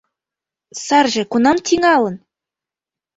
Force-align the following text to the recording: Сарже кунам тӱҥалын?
Сарже 0.85 1.23
кунам 1.31 1.57
тӱҥалын? 1.65 2.15